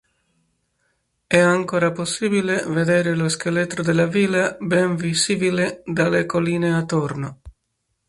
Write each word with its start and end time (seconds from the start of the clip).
È 1.27 1.37
ancora 1.37 1.91
possibile 1.91 2.63
vedere 2.67 3.13
lo 3.13 3.29
scheletro 3.29 3.83
della 3.83 4.07
villa, 4.07 4.57
ben 4.59 4.95
visibile 4.95 5.83
dalle 5.85 6.25
colline 6.25 6.75
attorno. 6.75 7.39